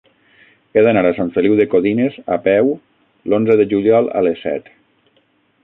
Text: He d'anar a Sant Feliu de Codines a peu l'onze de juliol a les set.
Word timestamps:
He 0.77 0.83
d'anar 0.85 1.03
a 1.09 1.11
Sant 1.17 1.29
Feliu 1.35 1.57
de 1.59 1.67
Codines 1.73 2.17
a 2.37 2.37
peu 2.47 2.73
l'onze 3.33 3.59
de 3.61 3.69
juliol 3.75 4.13
a 4.23 4.25
les 4.29 4.43
set. 4.49 4.73